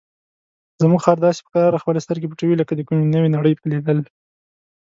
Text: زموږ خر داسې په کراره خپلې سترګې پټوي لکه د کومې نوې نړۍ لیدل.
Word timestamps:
زموږ 0.81 0.99
خر 1.05 1.17
داسې 1.25 1.39
په 1.43 1.49
کراره 1.53 1.81
خپلې 1.83 1.99
سترګې 2.05 2.29
پټوي 2.31 2.55
لکه 2.57 2.73
د 2.75 2.81
کومې 2.87 3.05
نوې 3.15 3.29
نړۍ 3.35 3.53
لیدل. 3.71 3.99